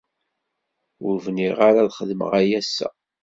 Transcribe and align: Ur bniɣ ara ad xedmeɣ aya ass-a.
Ur 1.05 1.15
bniɣ 1.25 1.57
ara 1.67 1.79
ad 1.83 1.91
xedmeɣ 1.97 2.31
aya 2.39 2.59
ass-a. 2.63 2.89